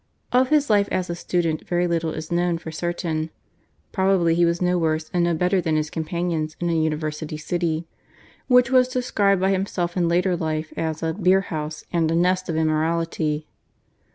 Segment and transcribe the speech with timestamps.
[0.31, 3.29] Of his life as a student very little is known for certain.
[3.91, 7.87] Probably he was no worse and no better than his companions in a university city,
[8.47, 12.55] which was described by himself in later life as a "beerhouse" and a "nest of
[12.55, 13.45] immorality."